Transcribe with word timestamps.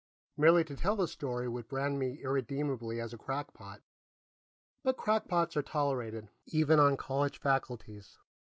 Merely 0.35 0.63
to 0.63 0.75
tell 0.75 0.95
the 0.95 1.07
story 1.07 1.47
would 1.47 1.67
brand 1.67 1.99
me 1.99 2.17
irredeemably 2.23 2.99
as 2.99 3.13
a 3.13 3.19
crackpot, 3.19 3.83
but 4.81 4.97
crackpots 4.97 5.55
are 5.55 5.61
tolerated, 5.61 6.27
even 6.47 6.79
on 6.79 6.97
college 6.97 7.39
faculties. 7.39 8.17